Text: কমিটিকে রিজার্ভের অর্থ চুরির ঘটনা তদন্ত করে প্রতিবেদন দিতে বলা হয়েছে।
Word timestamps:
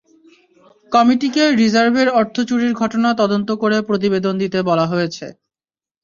কমিটিকে 0.91 1.43
রিজার্ভের 1.61 2.07
অর্থ 2.19 2.35
চুরির 2.49 2.73
ঘটনা 2.73 3.09
তদন্ত 3.21 3.49
করে 3.61 3.77
প্রতিবেদন 3.89 4.33
দিতে 4.41 4.59
বলা 4.69 4.85
হয়েছে। 4.87 5.25